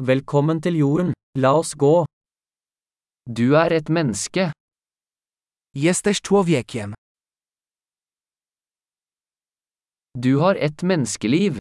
[0.00, 2.06] Velkommen til jorden, la oss gå.
[3.28, 4.52] Du er et menneske.
[5.74, 6.94] Jesteś człowiekiem.
[10.14, 11.58] Du har et menneskeliv.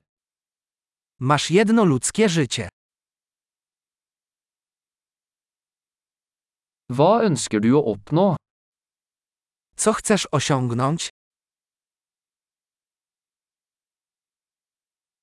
[1.19, 2.69] Masz jedno ludzkie życie.
[6.89, 8.35] Hva ønsker du å oppnå?
[9.75, 11.09] Co chcesz osiągnąć?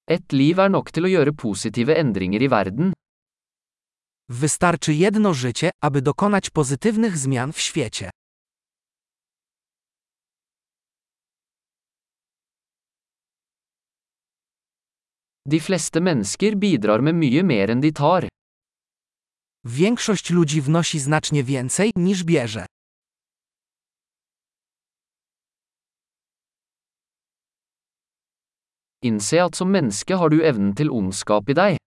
[0.07, 2.93] Et liv er nok til å gjøre positive endringer i verden.
[4.29, 8.11] Wystarczy jedno życie, aby dokonać pozytywnych zmian w świecie.
[15.47, 18.29] De fleste mennesker bidrar med mye mer enn de tar.
[19.65, 22.67] Większość ludzi wnosi znacznie więcej, niż bierze.
[29.03, 31.86] Innse at som menneske har du evnen til ondskap i deg.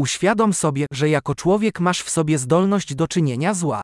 [0.00, 3.80] Uświadom sobie, że jako człowiek masz w sobie zdolność do czynienia zła.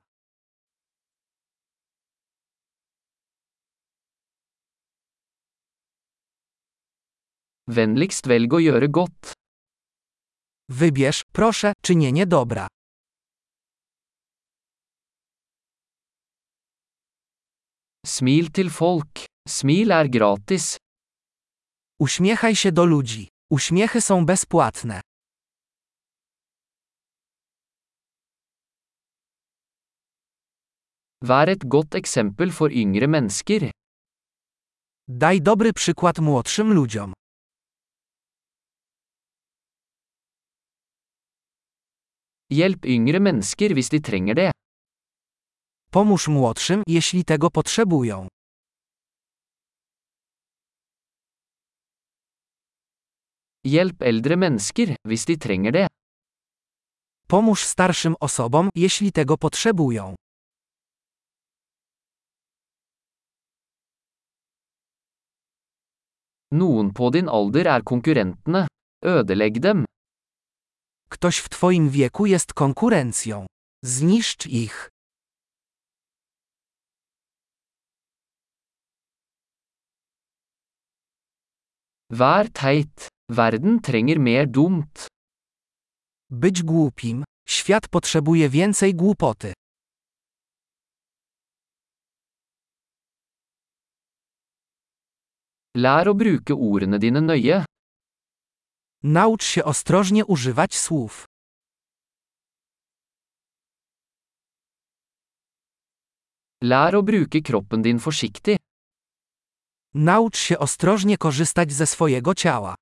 [7.69, 9.33] Vennligst velg å gjøre godt.
[10.69, 12.67] Wybierz, proszę, czynienie dobra.
[18.07, 19.27] Smil til folk.
[19.49, 20.77] Smil er gratis.
[22.01, 23.29] Uśmiechaj się do ludzi.
[23.51, 25.01] Uśmiechy są bezpłatne.
[31.25, 33.71] Vær et godt eksempel for yngre mennesker.
[35.09, 37.13] Daj dobry przykład młodszym ludziom.
[42.51, 44.53] Hjelp yngre mennesker hvis de trenger det.
[45.91, 48.29] Pomóż młodszym, jeśli tego potrzebują.
[53.65, 55.89] Hjelp eldre mennesker hvis de trenger det.
[57.29, 60.15] Pomóż starszym osobom, jeśli tego potrzebują.
[66.51, 68.67] Noen på din alder er konkurrentene.
[69.05, 69.85] Ødelegg dem.
[71.11, 73.47] Ktoś w Twoim wieku jest konkurencją.
[73.85, 74.89] Zniszcz ich.
[82.11, 83.09] Vær teit.
[83.29, 85.07] Verden trenger mer dumt.
[86.31, 87.25] Być głupim.
[87.49, 89.53] Świat potrzebuje więcej głupoty.
[95.77, 97.65] Lær å bruke ordene dine nøye.
[99.03, 101.25] Naucz się ostrożnie używać słów.
[106.63, 108.57] Lær å bruke kroppen din forsiktig.
[109.95, 112.75] Naucz się ostrożnie korzystać ze swojego ciała.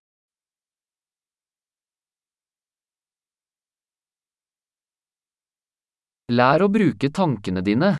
[6.31, 7.97] Lær å bruke tankene dine.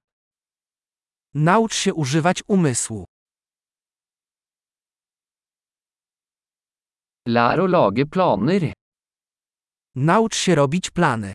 [1.35, 3.05] Naucz się używać umysłu.
[7.27, 8.73] Lær å lage planer.
[9.97, 11.33] Naucz się robić plany.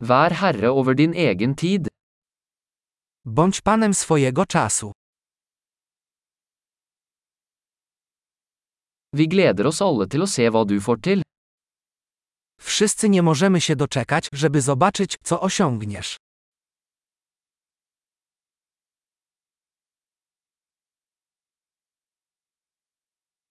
[0.00, 1.88] Vær herre over din egen tid.
[3.24, 4.92] Bądź panem swojego czasu.
[9.12, 11.22] Vi gleder oss alle til å se hva du får til.
[12.60, 16.16] Wszyscy nie możemy się doczekać, żeby zobaczyć, co osiągniesz.